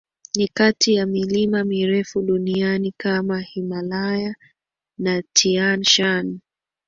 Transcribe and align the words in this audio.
Ni 0.35 0.47
kati 0.47 0.93
ya 0.93 1.05
milima 1.05 1.63
mirefu 1.63 2.21
duniani 2.21 2.93
kama 2.97 3.39
Himalaya 3.39 4.35
na 4.97 5.21
Tian 5.33 5.83
Shan 5.83 6.39